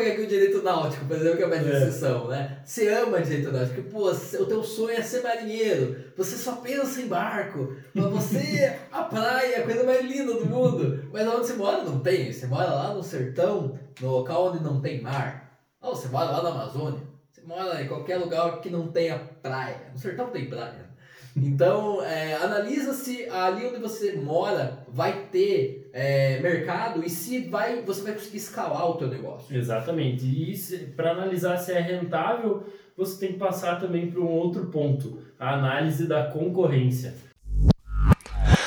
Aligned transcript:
pegar 0.00 0.12
aqui 0.14 0.22
o 0.22 0.26
direito 0.26 0.62
náutico, 0.62 1.04
por 1.04 1.16
exemplo, 1.16 1.36
que 1.36 1.42
é 1.42 1.46
mais 1.46 1.66
é. 1.66 1.70
exceção, 1.70 2.28
né? 2.28 2.58
Você 2.64 2.88
ama 2.88 3.20
direito 3.20 3.52
náutico, 3.52 3.82
pô, 3.82 4.10
o 4.10 4.46
teu 4.46 4.62
sonho 4.62 4.98
é 4.98 5.02
ser 5.02 5.22
marinheiro, 5.22 6.12
você 6.16 6.36
só 6.36 6.56
pensa 6.56 7.00
em 7.00 7.06
barco, 7.06 7.76
pra 7.92 8.02
você 8.04 8.78
a 8.90 9.02
praia 9.02 9.56
é 9.56 9.60
a 9.60 9.64
coisa 9.64 9.84
mais 9.84 10.04
linda 10.04 10.34
do 10.34 10.46
mundo. 10.46 11.08
Mas 11.12 11.26
onde 11.28 11.46
você 11.46 11.54
mora 11.54 11.84
não 11.84 12.00
tem, 12.00 12.32
você 12.32 12.46
mora 12.46 12.72
lá 12.72 12.94
no 12.94 13.02
sertão, 13.02 13.78
no 14.00 14.10
local 14.10 14.48
onde 14.48 14.62
não 14.62 14.80
tem 14.80 15.00
mar. 15.00 15.50
Ou 15.82 15.94
você 15.94 16.08
mora 16.08 16.30
lá 16.30 16.42
na 16.42 16.50
Amazônia, 16.50 17.00
você 17.30 17.42
mora 17.42 17.82
em 17.82 17.88
qualquer 17.88 18.16
lugar 18.16 18.60
que 18.60 18.70
não 18.70 18.88
tenha 18.88 19.18
praia. 19.42 19.90
No 19.92 19.98
sertão 19.98 20.30
tem 20.30 20.48
praia. 20.48 20.89
Então, 21.36 22.02
é, 22.02 22.34
analisa 22.34 22.92
se 22.92 23.28
ali 23.28 23.66
onde 23.66 23.78
você 23.78 24.16
mora 24.16 24.84
vai 24.88 25.26
ter 25.30 25.88
é, 25.92 26.40
mercado 26.40 27.04
e 27.04 27.10
se 27.10 27.48
vai, 27.48 27.82
você 27.82 28.02
vai 28.02 28.12
conseguir 28.14 28.38
escalar 28.38 28.88
o 28.88 28.94
teu 28.94 29.08
negócio. 29.08 29.56
Exatamente. 29.56 30.24
E 30.24 30.56
para 30.96 31.12
analisar 31.12 31.56
se 31.58 31.72
é 31.72 31.80
rentável, 31.80 32.64
você 32.96 33.18
tem 33.18 33.32
que 33.34 33.38
passar 33.38 33.78
também 33.78 34.10
para 34.10 34.20
um 34.20 34.28
outro 34.28 34.66
ponto, 34.66 35.18
a 35.38 35.54
análise 35.54 36.06
da 36.06 36.24
concorrência. 36.24 37.14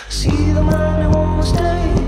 See 0.10 0.30
the 0.30 0.62
money 0.62 1.08
won't 1.08 1.46
stay 1.46 2.03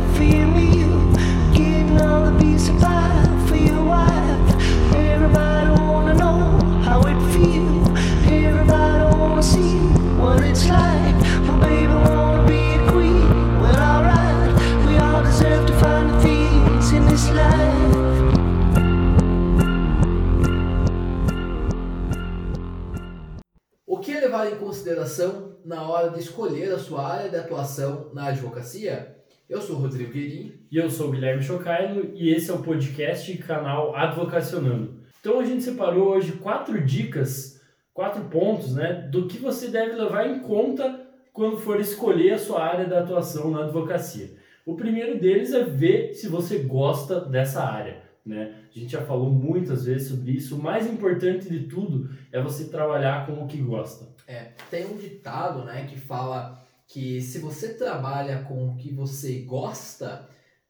Levado 24.46 24.56
em 24.56 24.56
consideração 24.58 25.58
na 25.66 25.90
hora 25.90 26.12
de 26.12 26.20
escolher 26.20 26.72
a 26.72 26.78
sua 26.78 27.08
área 27.08 27.30
de 27.30 27.36
atuação 27.36 28.12
na 28.14 28.28
advocacia? 28.28 29.16
Eu 29.50 29.60
sou 29.60 29.78
Rodrigo 29.78 30.12
Guerin. 30.12 30.60
E 30.72 30.78
eu 30.78 30.90
sou 30.90 31.10
Guilherme 31.10 31.42
Chocailo 31.42 32.12
e 32.14 32.32
esse 32.32 32.52
é 32.52 32.54
o 32.54 32.62
podcast 32.62 33.32
e 33.32 33.38
canal 33.38 33.96
Advocacionando. 33.96 35.00
Então 35.20 35.40
a 35.40 35.44
gente 35.44 35.64
separou 35.64 36.10
hoje 36.10 36.34
quatro 36.34 36.80
dicas 36.84 37.60
quatro 37.94 38.26
pontos 38.26 38.76
né, 38.76 39.08
do 39.12 39.28
que 39.28 39.40
você 39.40 39.70
deve 39.70 39.94
levar 39.94 40.28
em 40.28 40.40
conta 40.42 41.08
quando 41.34 41.58
for 41.58 41.80
escolher 41.80 42.34
a 42.34 42.40
sua 42.40 42.64
área 42.64 42.86
de 42.86 42.94
atuação 42.94 43.50
na 43.50 43.64
advocacia. 43.64 44.36
O 44.66 44.76
primeiro 44.76 45.20
deles 45.20 45.54
é 45.54 45.64
ver 45.64 46.14
se 46.14 46.28
você 46.28 46.60
gosta 46.60 47.20
dessa 47.22 47.64
área. 47.64 48.04
Né? 48.26 48.64
A 48.76 48.80
gente 48.80 48.92
já 48.92 49.06
falou 49.06 49.30
muitas 49.30 49.86
vezes 49.86 50.08
sobre 50.08 50.32
isso. 50.32 50.56
O 50.56 50.62
mais 50.62 50.88
importante 50.88 51.48
de 51.48 51.68
tudo 51.68 52.10
é 52.32 52.42
você 52.42 52.66
trabalhar 52.66 53.28
com 53.28 53.44
o 53.44 53.48
que 53.48 53.62
gosta. 53.62 54.08
É, 54.28 54.54
tem 54.72 54.86
um 54.88 54.98
ditado 54.98 55.64
né, 55.64 55.86
que 55.86 56.00
fala 56.00 56.66
que 56.88 57.22
se 57.22 57.40
você 57.40 57.76
trabalha 57.76 58.44
com 58.44 58.70
o 58.70 58.76
que 58.78 58.92
você 58.92 59.42
gosta, 59.42 60.28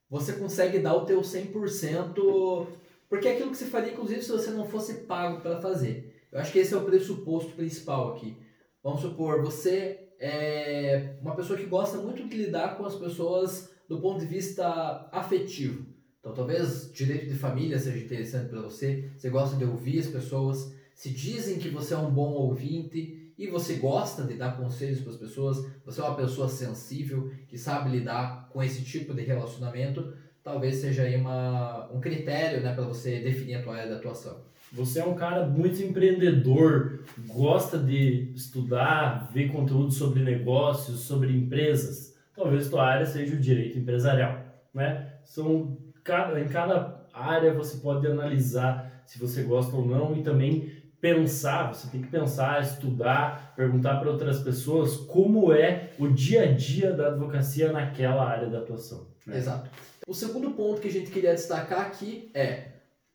você 0.09 0.33
consegue 0.33 0.79
dar 0.79 0.95
o 0.95 1.05
teu 1.05 1.21
100%, 1.21 2.67
porque 3.09 3.27
é 3.27 3.33
aquilo 3.33 3.51
que 3.51 3.57
você 3.57 3.65
faria, 3.65 3.93
inclusive, 3.93 4.21
se 4.21 4.31
você 4.31 4.51
não 4.51 4.65
fosse 4.65 5.05
pago 5.05 5.41
para 5.41 5.61
fazer. 5.61 6.27
Eu 6.31 6.39
acho 6.39 6.51
que 6.51 6.59
esse 6.59 6.73
é 6.73 6.77
o 6.77 6.83
pressuposto 6.83 7.53
principal 7.53 8.13
aqui. 8.13 8.37
Vamos 8.83 9.01
supor, 9.01 9.41
você 9.41 10.09
é 10.19 11.15
uma 11.21 11.35
pessoa 11.35 11.57
que 11.57 11.65
gosta 11.65 11.97
muito 11.97 12.27
de 12.27 12.37
lidar 12.37 12.77
com 12.77 12.85
as 12.85 12.95
pessoas 12.95 13.73
do 13.87 14.01
ponto 14.01 14.19
de 14.19 14.25
vista 14.25 15.07
afetivo. 15.11 15.94
Então, 16.25 16.33
talvez 16.33 16.91
direito 16.91 17.27
de 17.27 17.35
família 17.35 17.77
seja 17.77 18.03
interessante 18.03 18.49
para 18.49 18.59
você. 18.59 19.11
Você 19.15 19.29
gosta 19.29 19.55
de 19.57 19.63
ouvir 19.63 19.99
as 19.99 20.07
pessoas. 20.07 20.73
Se 20.95 21.11
dizem 21.11 21.59
que 21.59 21.69
você 21.69 21.93
é 21.93 21.97
um 21.97 22.09
bom 22.09 22.31
ouvinte 22.31 23.31
e 23.37 23.45
você 23.45 23.75
gosta 23.75 24.23
de 24.23 24.33
dar 24.33 24.57
conselhos 24.57 25.01
para 25.01 25.11
as 25.11 25.17
pessoas, 25.17 25.63
você 25.85 26.01
é 26.01 26.03
uma 26.03 26.15
pessoa 26.15 26.49
sensível 26.49 27.31
que 27.47 27.59
sabe 27.59 27.91
lidar 27.91 28.49
com 28.51 28.63
esse 28.63 28.83
tipo 28.83 29.13
de 29.13 29.21
relacionamento, 29.21 30.15
talvez 30.43 30.77
seja 30.77 31.03
aí 31.03 31.15
uma, 31.15 31.91
um 31.93 31.99
critério 31.99 32.63
né, 32.63 32.73
para 32.73 32.85
você 32.85 33.19
definir 33.19 33.57
a 33.57 33.61
tua 33.61 33.75
área 33.75 33.89
de 33.89 33.97
atuação. 33.97 34.39
Você 34.73 34.99
é 34.99 35.05
um 35.05 35.13
cara 35.13 35.45
muito 35.45 35.79
empreendedor, 35.83 37.03
gosta 37.27 37.77
de 37.77 38.31
estudar, 38.33 39.29
ver 39.31 39.51
conteúdo 39.51 39.91
sobre 39.91 40.23
negócios, 40.23 41.01
sobre 41.01 41.31
empresas. 41.37 42.15
Talvez 42.35 42.67
tua 42.67 42.83
área 42.83 43.05
seja 43.05 43.35
o 43.35 43.39
direito 43.39 43.77
empresarial, 43.77 44.43
né? 44.73 45.11
São 45.23 45.84
cada, 46.05 46.39
em 46.39 46.47
cada 46.47 47.03
área 47.11 47.53
você 47.53 47.77
pode 47.77 48.05
analisar 48.07 49.01
se 49.05 49.19
você 49.19 49.43
gosta 49.43 49.75
ou 49.75 49.85
não 49.85 50.15
e 50.15 50.23
também 50.23 50.71
pensar, 51.01 51.73
você 51.73 51.87
tem 51.87 52.01
que 52.01 52.07
pensar, 52.07 52.61
estudar, 52.61 53.53
perguntar 53.55 53.99
para 53.99 54.09
outras 54.09 54.39
pessoas 54.39 54.95
como 54.95 55.51
é 55.51 55.91
o 55.99 56.07
dia 56.07 56.43
a 56.43 56.51
dia 56.51 56.93
da 56.93 57.07
advocacia 57.07 57.71
naquela 57.71 58.27
área 58.27 58.49
de 58.49 58.55
atuação. 58.55 59.07
Né? 59.25 59.37
Exato. 59.37 59.69
O 60.07 60.13
segundo 60.13 60.51
ponto 60.51 60.79
que 60.79 60.87
a 60.87 60.91
gente 60.91 61.11
queria 61.11 61.33
destacar 61.33 61.81
aqui 61.81 62.29
é, 62.33 62.69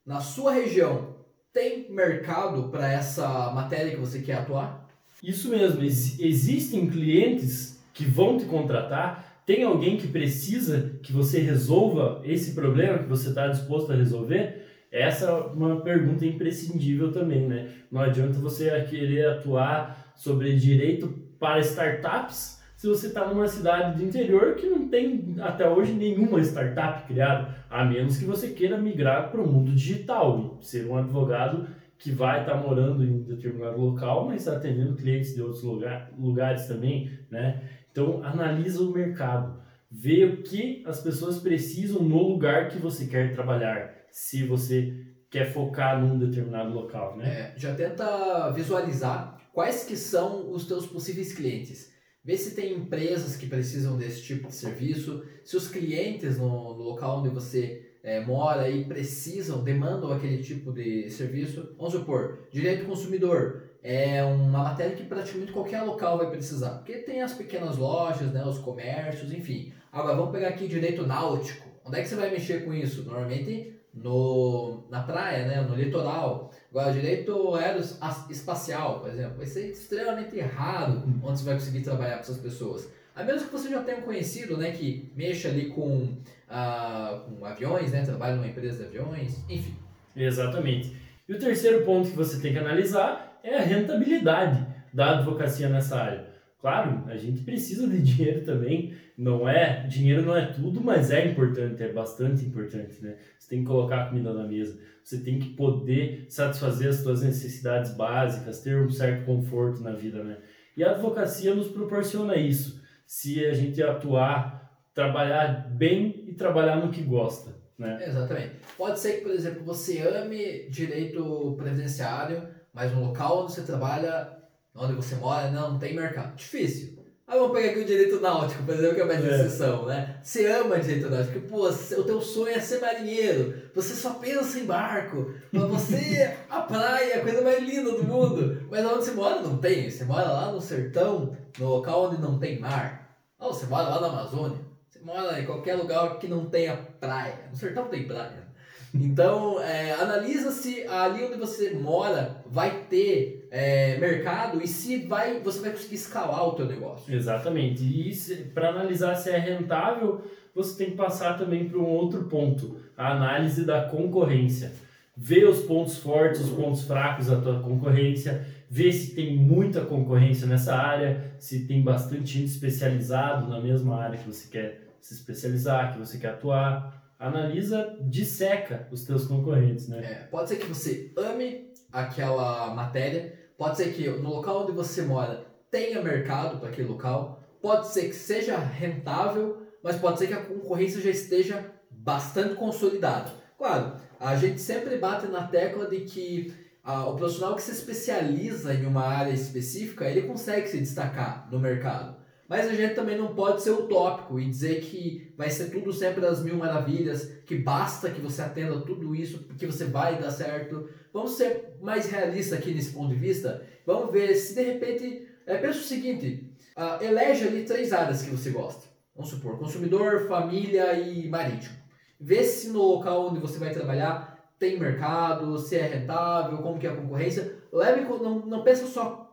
na 0.04 0.20
sua 0.20 0.52
região, 0.52 1.16
tem 1.52 1.90
mercado 1.90 2.68
para 2.68 2.92
essa 2.92 3.50
matéria 3.50 3.90
que 3.92 4.00
você 4.00 4.20
quer 4.20 4.34
atuar? 4.34 4.88
Isso 5.22 5.48
mesmo, 5.48 5.82
Ex 5.82 6.18
existem 6.20 6.88
clientes 6.88 7.80
que 7.92 8.04
vão 8.04 8.38
te 8.38 8.44
contratar, 8.44 9.29
tem 9.50 9.64
alguém 9.64 9.96
que 9.96 10.06
precisa 10.06 10.92
que 11.02 11.12
você 11.12 11.40
resolva 11.40 12.20
esse 12.22 12.54
problema 12.54 12.98
que 12.98 13.08
você 13.08 13.30
está 13.30 13.48
disposto 13.48 13.90
a 13.90 13.96
resolver? 13.96 14.64
Essa 14.92 15.24
é 15.24 15.32
uma 15.32 15.80
pergunta 15.80 16.24
imprescindível 16.24 17.10
também, 17.10 17.48
né? 17.48 17.68
Não 17.90 18.00
adianta 18.00 18.38
você 18.38 18.70
querer 18.82 19.26
atuar 19.26 20.12
sobre 20.14 20.54
direito 20.54 21.12
para 21.40 21.58
startups 21.58 22.62
se 22.76 22.86
você 22.86 23.08
está 23.08 23.26
numa 23.26 23.48
cidade 23.48 23.98
do 23.98 24.04
interior 24.04 24.54
que 24.54 24.68
não 24.68 24.88
tem 24.88 25.34
até 25.40 25.68
hoje 25.68 25.94
nenhuma 25.94 26.40
startup 26.42 27.08
criada, 27.08 27.52
a 27.68 27.84
menos 27.84 28.18
que 28.18 28.24
você 28.24 28.50
queira 28.50 28.78
migrar 28.78 29.32
para 29.32 29.40
o 29.40 29.48
mundo 29.48 29.72
digital 29.72 30.58
e 30.60 30.64
ser 30.64 30.86
um 30.86 30.96
advogado 30.96 31.66
que 31.98 32.12
vai 32.12 32.40
estar 32.42 32.54
tá 32.54 32.60
morando 32.60 33.04
em 33.04 33.24
determinado 33.24 33.78
local, 33.78 34.26
mas 34.26 34.46
atendendo 34.46 34.94
clientes 34.94 35.34
de 35.34 35.42
outros 35.42 35.64
lugar, 35.64 36.10
lugares 36.16 36.66
também, 36.66 37.10
né? 37.28 37.60
Então 37.90 38.22
analisa 38.24 38.82
o 38.82 38.92
mercado, 38.92 39.60
vê 39.90 40.24
o 40.24 40.42
que 40.42 40.82
as 40.86 41.00
pessoas 41.00 41.38
precisam 41.38 42.02
no 42.02 42.22
lugar 42.22 42.68
que 42.68 42.78
você 42.78 43.06
quer 43.06 43.34
trabalhar, 43.34 43.94
se 44.10 44.46
você 44.46 44.94
quer 45.30 45.52
focar 45.52 46.00
num 46.00 46.18
determinado 46.18 46.72
local, 46.72 47.16
né? 47.16 47.28
É, 47.28 47.54
já 47.56 47.74
tenta 47.74 48.50
visualizar 48.50 49.40
quais 49.52 49.84
que 49.84 49.96
são 49.96 50.50
os 50.52 50.66
teus 50.66 50.86
possíveis 50.86 51.32
clientes 51.32 51.90
Vê 52.22 52.36
se 52.36 52.54
tem 52.54 52.74
empresas 52.74 53.36
que 53.36 53.46
precisam 53.46 53.96
desse 53.96 54.22
tipo 54.22 54.48
de 54.48 54.54
serviço, 54.54 55.24
se 55.42 55.56
os 55.56 55.68
clientes 55.68 56.36
no, 56.36 56.76
no 56.76 56.82
local 56.82 57.20
onde 57.20 57.30
você 57.30 57.89
é, 58.02 58.20
mora 58.20 58.68
e 58.68 58.84
precisam, 58.84 59.62
demandam 59.62 60.12
aquele 60.12 60.42
tipo 60.42 60.72
de 60.72 61.10
serviço. 61.10 61.74
Vamos 61.76 61.92
supor, 61.92 62.40
direito 62.50 62.84
do 62.84 62.88
consumidor 62.88 63.70
é 63.82 64.22
uma 64.22 64.64
matéria 64.64 64.94
que 64.94 65.04
praticamente 65.04 65.52
qualquer 65.52 65.82
local 65.82 66.18
vai 66.18 66.30
precisar, 66.30 66.70
porque 66.78 66.98
tem 66.98 67.22
as 67.22 67.32
pequenas 67.32 67.78
lojas, 67.78 68.30
né, 68.30 68.44
os 68.44 68.58
comércios, 68.58 69.32
enfim. 69.32 69.72
Agora 69.90 70.16
vamos 70.16 70.32
pegar 70.32 70.48
aqui 70.48 70.68
direito 70.68 71.06
náutico. 71.06 71.66
Onde 71.84 71.98
é 71.98 72.02
que 72.02 72.08
você 72.08 72.14
vai 72.14 72.30
mexer 72.30 72.64
com 72.64 72.74
isso? 72.74 73.02
Normalmente 73.04 73.80
no, 73.92 74.84
na 74.88 75.02
praia, 75.02 75.46
né, 75.46 75.60
no 75.62 75.74
litoral. 75.74 76.52
Agora, 76.70 76.92
direito 76.92 77.54
aeroespacial, 77.54 79.00
por 79.00 79.10
exemplo, 79.10 79.38
vai 79.38 79.46
ser 79.46 79.70
extremamente 79.70 80.38
raro 80.40 81.02
onde 81.22 81.38
você 81.38 81.44
vai 81.44 81.54
conseguir 81.54 81.82
trabalhar 81.82 82.14
com 82.14 82.20
essas 82.20 82.38
pessoas. 82.38 82.88
A 83.14 83.24
menos 83.24 83.42
que 83.42 83.52
você 83.52 83.68
já 83.68 83.82
tenha 83.82 83.98
um 83.98 84.02
conhecido 84.02 84.56
né, 84.56 84.70
que 84.70 85.10
mexa 85.16 85.48
ali 85.48 85.70
com, 85.70 86.16
com 86.50 87.44
aviões, 87.44 87.92
né, 87.92 88.02
trabalha 88.02 88.36
numa 88.36 88.48
empresa 88.48 88.84
de 88.84 88.98
aviões, 88.98 89.44
enfim. 89.48 89.74
Exatamente. 90.16 90.94
E 91.28 91.32
o 91.32 91.38
terceiro 91.38 91.84
ponto 91.84 92.10
que 92.10 92.16
você 92.16 92.40
tem 92.40 92.52
que 92.52 92.58
analisar 92.58 93.38
é 93.42 93.56
a 93.56 93.62
rentabilidade 93.62 94.66
da 94.92 95.18
advocacia 95.18 95.68
nessa 95.68 95.96
área. 95.96 96.30
Claro, 96.60 97.04
a 97.06 97.16
gente 97.16 97.42
precisa 97.42 97.88
de 97.88 98.02
dinheiro 98.02 98.44
também, 98.44 98.94
não 99.16 99.48
é, 99.48 99.86
dinheiro 99.86 100.22
não 100.22 100.36
é 100.36 100.46
tudo, 100.46 100.80
mas 100.82 101.10
é 101.10 101.26
importante, 101.26 101.82
é 101.82 101.92
bastante 101.92 102.44
importante, 102.44 103.02
né? 103.02 103.16
Você 103.38 103.48
tem 103.48 103.60
que 103.60 103.66
colocar 103.66 104.08
comida 104.08 104.32
na 104.32 104.46
mesa, 104.46 104.78
você 105.02 105.18
tem 105.18 105.38
que 105.38 105.50
poder 105.50 106.26
satisfazer 106.28 106.88
as 106.88 106.96
suas 106.96 107.22
necessidades 107.22 107.94
básicas, 107.94 108.60
ter 108.60 108.76
um 108.76 108.90
certo 108.90 109.24
conforto 109.24 109.82
na 109.82 109.92
vida, 109.92 110.22
né? 110.22 110.36
E 110.76 110.84
a 110.84 110.90
advocacia 110.90 111.54
nos 111.54 111.68
proporciona 111.68 112.36
isso, 112.36 112.82
se 113.06 113.44
a 113.44 113.54
gente 113.54 113.82
atuar, 113.82 114.59
trabalhar 114.94 115.68
bem 115.70 116.24
e 116.26 116.34
trabalhar 116.34 116.76
no 116.76 116.90
que 116.90 117.02
gosta, 117.02 117.54
né? 117.78 118.02
Exatamente. 118.06 118.56
Pode 118.76 118.98
ser 118.98 119.14
que, 119.14 119.20
por 119.22 119.32
exemplo, 119.32 119.64
você 119.64 120.00
ame 120.00 120.68
direito 120.68 121.54
previdenciário, 121.56 122.48
mas 122.72 122.92
no 122.92 123.06
local 123.06 123.44
onde 123.44 123.52
você 123.52 123.62
trabalha 123.62 124.38
onde 124.74 124.94
você 124.94 125.16
mora 125.16 125.50
não, 125.50 125.72
não 125.72 125.78
tem 125.78 125.94
mercado. 125.94 126.36
Difícil. 126.36 127.00
Ah, 127.26 127.36
vamos 127.36 127.52
pegar 127.52 127.70
aqui 127.70 127.78
o 127.78 127.84
direito 127.84 128.18
náutico, 128.18 128.64
por 128.64 128.74
exemplo, 128.74 128.96
que 128.96 129.02
é 129.02 129.04
mais 129.04 129.24
é. 129.24 129.28
exceção, 129.28 129.86
né? 129.86 130.18
Você 130.20 130.46
ama 130.46 130.80
direito 130.80 131.08
náutico, 131.08 131.40
pô, 131.42 131.68
o 131.68 132.02
teu 132.02 132.20
sonho 132.20 132.48
é 132.48 132.58
ser 132.58 132.80
marinheiro, 132.80 133.70
você 133.72 133.94
só 133.94 134.14
pensa 134.14 134.58
em 134.58 134.64
barco, 134.64 135.32
pra 135.48 135.60
você 135.60 136.36
a 136.50 136.60
praia 136.62 137.12
é 137.12 137.18
a 137.18 137.22
coisa 137.22 137.40
mais 137.42 137.62
linda 137.62 137.92
do 137.92 138.02
mundo. 138.02 138.66
Mas 138.68 138.84
onde 138.84 139.04
você 139.04 139.12
mora 139.12 139.42
não 139.42 139.58
tem, 139.58 139.88
você 139.88 140.04
mora 140.04 140.28
lá 140.28 140.50
no 140.50 140.60
sertão, 140.60 141.36
no 141.56 141.68
local 141.68 142.06
onde 142.06 142.20
não 142.20 142.36
tem 142.36 142.58
mar. 142.58 143.16
Ou 143.38 143.54
você 143.54 143.66
mora 143.66 143.88
lá 143.90 144.00
na 144.00 144.08
Amazônia, 144.08 144.58
mora 145.04 145.40
em 145.40 145.46
qualquer 145.46 145.74
lugar 145.74 146.18
que 146.18 146.28
não 146.28 146.46
tenha 146.46 146.76
praia. 146.98 147.48
No 147.50 147.56
sertão 147.56 147.88
tem 147.88 148.06
praia. 148.06 148.50
Então, 148.92 149.60
é, 149.60 149.92
analisa 149.92 150.50
se 150.50 150.84
ali 150.86 151.24
onde 151.24 151.36
você 151.36 151.74
mora 151.74 152.42
vai 152.46 152.84
ter 152.90 153.46
é, 153.50 153.96
mercado 153.98 154.60
e 154.62 154.66
se 154.66 155.06
vai, 155.06 155.38
você 155.40 155.60
vai 155.60 155.70
conseguir 155.70 155.94
escalar 155.94 156.48
o 156.48 156.52
teu 156.52 156.66
negócio. 156.66 157.14
Exatamente. 157.14 157.82
E 157.84 158.12
para 158.52 158.70
analisar 158.70 159.14
se 159.14 159.30
é 159.30 159.38
rentável, 159.38 160.22
você 160.54 160.76
tem 160.76 160.90
que 160.90 160.96
passar 160.96 161.38
também 161.38 161.68
para 161.68 161.78
um 161.78 161.86
outro 161.86 162.24
ponto, 162.24 162.76
a 162.96 163.12
análise 163.12 163.64
da 163.64 163.84
concorrência. 163.84 164.72
Ver 165.16 165.44
os 165.44 165.60
pontos 165.60 165.98
fortes, 165.98 166.40
os 166.40 166.50
pontos 166.50 166.82
fracos 166.82 167.26
da 167.26 167.40
tua 167.40 167.60
concorrência, 167.60 168.44
ver 168.68 168.92
se 168.92 169.14
tem 169.14 169.36
muita 169.36 169.82
concorrência 169.82 170.46
nessa 170.46 170.74
área, 170.74 171.32
se 171.38 171.66
tem 171.66 171.82
bastante 171.82 172.38
gente 172.38 172.46
especializado 172.46 173.48
na 173.48 173.60
mesma 173.60 173.96
área 173.96 174.18
que 174.18 174.26
você 174.26 174.48
quer 174.50 174.89
se 175.00 175.14
especializar, 175.14 175.92
que 175.92 175.98
você 175.98 176.18
quer 176.18 176.30
atuar 176.30 177.00
analisa, 177.18 177.98
disseca 178.00 178.88
os 178.90 179.04
teus 179.04 179.26
concorrentes, 179.26 179.88
né? 179.88 179.98
É, 180.02 180.14
pode 180.30 180.48
ser 180.48 180.56
que 180.56 180.66
você 180.66 181.12
ame 181.16 181.70
aquela 181.92 182.74
matéria, 182.74 183.38
pode 183.58 183.76
ser 183.76 183.92
que 183.92 184.08
no 184.08 184.30
local 184.30 184.62
onde 184.62 184.72
você 184.72 185.02
mora 185.02 185.44
tenha 185.70 186.02
mercado 186.02 186.58
para 186.58 186.70
aquele 186.70 186.88
local, 186.88 187.42
pode 187.60 187.88
ser 187.88 188.08
que 188.08 188.14
seja 188.14 188.56
rentável, 188.56 189.66
mas 189.82 189.96
pode 189.96 190.18
ser 190.18 190.28
que 190.28 190.32
a 190.32 190.42
concorrência 190.42 191.00
já 191.00 191.10
esteja 191.10 191.70
bastante 191.90 192.54
consolidada. 192.54 193.32
Claro, 193.58 193.92
a 194.18 194.34
gente 194.36 194.58
sempre 194.58 194.96
bate 194.96 195.26
na 195.26 195.46
tecla 195.46 195.86
de 195.86 196.00
que 196.00 196.54
ah, 196.82 197.06
o 197.06 197.16
profissional 197.16 197.54
que 197.54 197.62
se 197.62 197.72
especializa 197.72 198.72
em 198.72 198.86
uma 198.86 199.04
área 199.04 199.32
específica, 199.32 200.08
ele 200.08 200.22
consegue 200.22 200.66
se 200.66 200.78
destacar 200.78 201.46
no 201.50 201.58
mercado. 201.58 202.16
Mas 202.50 202.66
a 202.66 202.74
gente 202.74 202.96
também 202.96 203.16
não 203.16 203.32
pode 203.32 203.62
ser 203.62 203.70
utópico 203.70 204.40
e 204.40 204.50
dizer 204.50 204.80
que 204.80 205.32
vai 205.38 205.48
ser 205.48 205.70
tudo 205.70 205.92
sempre 205.92 206.20
das 206.20 206.42
mil 206.42 206.56
maravilhas, 206.56 207.26
que 207.46 207.56
basta 207.56 208.10
que 208.10 208.20
você 208.20 208.42
atenda 208.42 208.80
tudo 208.80 209.14
isso, 209.14 209.44
que 209.56 209.66
você 209.66 209.84
vai 209.84 210.20
dar 210.20 210.32
certo. 210.32 210.88
Vamos 211.12 211.36
ser 211.36 211.76
mais 211.80 212.10
realistas 212.10 212.58
aqui 212.58 212.74
nesse 212.74 212.90
ponto 212.90 213.10
de 213.10 213.14
vista. 213.14 213.64
Vamos 213.86 214.10
ver 214.10 214.34
se 214.34 214.56
de 214.56 214.64
repente. 214.64 215.28
É, 215.46 215.58
pensa 215.58 215.78
o 215.78 215.82
seguinte: 215.82 216.52
uh, 216.76 217.00
elege 217.00 217.46
ali 217.46 217.62
três 217.62 217.92
áreas 217.92 218.22
que 218.22 218.30
você 218.30 218.50
gosta. 218.50 218.82
Vamos 219.14 219.30
supor: 219.30 219.56
consumidor, 219.56 220.26
família 220.26 220.94
e 220.94 221.28
marítimo. 221.28 221.76
Vê 222.18 222.42
se 222.42 222.70
no 222.70 222.82
local 222.82 223.28
onde 223.28 223.38
você 223.38 223.60
vai 223.60 223.72
trabalhar 223.72 224.50
tem 224.58 224.78
mercado, 224.78 225.56
se 225.56 225.76
é 225.76 225.82
rentável, 225.82 226.58
como 226.58 226.80
que 226.80 226.86
é 226.88 226.90
a 226.90 226.96
concorrência. 226.96 227.58
Leve, 227.72 228.00
não, 228.00 228.44
não 228.44 228.64
pensa 228.64 228.88
só 228.88 229.29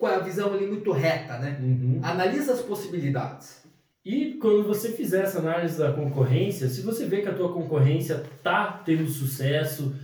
com 0.00 0.06
a 0.06 0.18
visão 0.18 0.54
ali 0.54 0.66
muito 0.66 0.90
reta, 0.92 1.36
né? 1.36 1.58
Uhum. 1.60 2.00
Analisa 2.02 2.54
as 2.54 2.62
possibilidades. 2.62 3.62
E 4.02 4.38
quando 4.40 4.66
você 4.66 4.92
fizer 4.92 5.24
essa 5.24 5.40
análise 5.40 5.78
da 5.78 5.92
concorrência, 5.92 6.68
se 6.68 6.80
você 6.80 7.04
vê 7.04 7.20
que 7.20 7.28
a 7.28 7.34
tua 7.34 7.52
concorrência 7.52 8.24
está 8.34 8.80
tendo 8.82 9.06
sucesso 9.06 9.94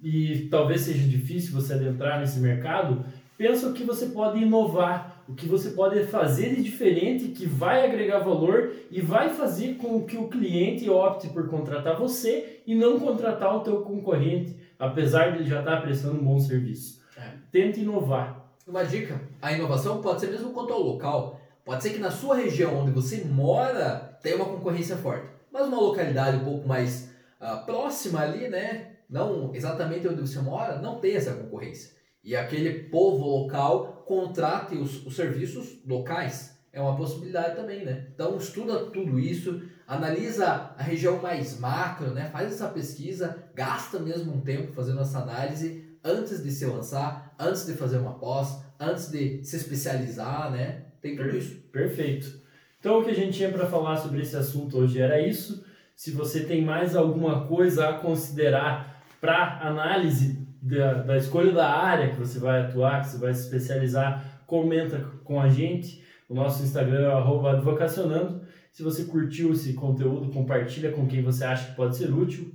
e 0.00 0.46
talvez 0.48 0.82
seja 0.82 1.08
difícil 1.08 1.52
você 1.52 1.74
adentrar 1.74 2.20
nesse 2.20 2.38
mercado, 2.38 3.04
pensa 3.36 3.68
o 3.68 3.72
que 3.72 3.82
você 3.82 4.06
pode 4.06 4.40
inovar, 4.40 5.24
o 5.28 5.34
que 5.34 5.48
você 5.48 5.70
pode 5.70 6.04
fazer 6.04 6.54
de 6.54 6.62
diferente 6.62 7.28
que 7.30 7.44
vai 7.44 7.84
agregar 7.84 8.20
valor 8.20 8.72
e 8.92 9.00
vai 9.00 9.30
fazer 9.30 9.74
com 9.74 10.04
que 10.04 10.16
o 10.16 10.28
cliente 10.28 10.88
opte 10.88 11.28
por 11.28 11.48
contratar 11.48 11.98
você 11.98 12.60
e 12.64 12.76
não 12.76 13.00
contratar 13.00 13.56
o 13.56 13.60
teu 13.60 13.80
concorrente, 13.80 14.54
apesar 14.78 15.32
de 15.32 15.38
ele 15.38 15.50
já 15.50 15.58
estar 15.58 15.76
tá 15.76 15.82
prestando 15.82 16.20
um 16.20 16.24
bom 16.24 16.38
serviço. 16.38 17.02
É. 17.16 17.32
Tenta 17.50 17.80
inovar. 17.80 18.41
Uma 18.66 18.84
dica: 18.84 19.20
a 19.40 19.52
inovação 19.52 20.00
pode 20.00 20.20
ser 20.20 20.28
mesmo 20.28 20.52
quanto 20.52 20.72
ao 20.72 20.80
local. 20.82 21.40
Pode 21.64 21.82
ser 21.82 21.90
que 21.90 21.98
na 21.98 22.10
sua 22.10 22.36
região 22.36 22.76
onde 22.78 22.90
você 22.90 23.24
mora 23.24 24.18
tenha 24.22 24.36
uma 24.36 24.44
concorrência 24.44 24.96
forte, 24.96 25.26
mas 25.52 25.66
uma 25.66 25.80
localidade 25.80 26.36
um 26.36 26.44
pouco 26.44 26.66
mais 26.66 27.10
uh, 27.40 27.64
próxima 27.64 28.20
ali, 28.20 28.48
né? 28.48 28.96
Não 29.08 29.54
exatamente 29.54 30.06
onde 30.08 30.20
você 30.20 30.40
mora, 30.40 30.78
não 30.78 31.00
tem 31.00 31.16
essa 31.16 31.34
concorrência. 31.34 31.92
E 32.24 32.36
aquele 32.36 32.84
povo 32.88 33.24
local 33.24 34.04
contrate 34.06 34.76
os, 34.76 35.04
os 35.04 35.16
serviços 35.16 35.80
locais. 35.84 36.52
É 36.72 36.80
uma 36.80 36.96
possibilidade 36.96 37.56
também, 37.56 37.84
né? 37.84 38.06
Então 38.14 38.36
estuda 38.36 38.86
tudo 38.86 39.18
isso, 39.18 39.60
analisa 39.86 40.72
a 40.78 40.82
região 40.82 41.20
mais 41.20 41.58
macro, 41.58 42.12
né? 42.12 42.30
Faz 42.30 42.50
essa 42.50 42.68
pesquisa, 42.68 43.44
gasta 43.54 43.98
mesmo 43.98 44.32
um 44.32 44.40
tempo 44.40 44.72
fazendo 44.72 45.00
essa 45.00 45.18
análise 45.18 45.91
antes 46.04 46.42
de 46.42 46.50
se 46.50 46.66
lançar, 46.66 47.34
antes 47.38 47.66
de 47.66 47.74
fazer 47.74 47.98
uma 47.98 48.14
pós, 48.14 48.62
antes 48.78 49.10
de 49.10 49.44
se 49.44 49.56
especializar, 49.56 50.50
né? 50.50 50.86
Tem 51.00 51.16
tudo 51.16 51.36
isso. 51.36 51.56
Perfeito. 51.72 52.40
Então 52.78 53.00
o 53.00 53.04
que 53.04 53.10
a 53.10 53.14
gente 53.14 53.36
tinha 53.36 53.50
para 53.50 53.66
falar 53.66 53.96
sobre 53.96 54.20
esse 54.20 54.36
assunto 54.36 54.78
hoje 54.78 55.00
era 55.00 55.20
isso. 55.20 55.64
Se 55.94 56.10
você 56.10 56.44
tem 56.44 56.64
mais 56.64 56.96
alguma 56.96 57.46
coisa 57.46 57.88
a 57.88 57.92
considerar 57.94 59.04
para 59.20 59.60
análise 59.60 60.46
da, 60.60 60.94
da 60.94 61.16
escolha 61.16 61.52
da 61.52 61.68
área 61.68 62.10
que 62.10 62.18
você 62.18 62.38
vai 62.38 62.62
atuar, 62.62 63.02
que 63.02 63.10
você 63.10 63.18
vai 63.18 63.34
se 63.34 63.42
especializar, 63.42 64.42
comenta 64.46 64.98
com 65.24 65.40
a 65.40 65.48
gente. 65.48 66.02
O 66.28 66.34
nosso 66.34 66.62
Instagram 66.62 67.08
é 67.08 67.50
advocacionando. 67.50 68.42
Se 68.72 68.82
você 68.82 69.04
curtiu 69.04 69.52
esse 69.52 69.74
conteúdo, 69.74 70.32
compartilha 70.32 70.90
com 70.90 71.06
quem 71.06 71.22
você 71.22 71.44
acha 71.44 71.70
que 71.70 71.76
pode 71.76 71.96
ser 71.96 72.12
útil. 72.12 72.52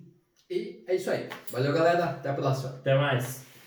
É 0.97 0.99
isso 0.99 1.11
aí. 1.11 1.29
Valeu, 1.51 1.71
galera. 1.73 2.05
Até 2.05 2.29
a 2.29 2.33
próxima. 2.33 2.71
Até 2.71 2.97
mais. 2.97 3.46